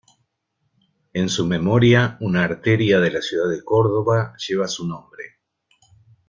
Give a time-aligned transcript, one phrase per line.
[1.13, 5.35] En su memoria, una arteria de la ciudad de Córdoba lleva su nombre.